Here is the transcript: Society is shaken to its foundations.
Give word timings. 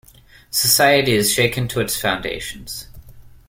Society 0.49 1.11
is 1.13 1.31
shaken 1.31 1.67
to 1.67 1.79
its 1.79 1.95
foundations. 2.01 2.87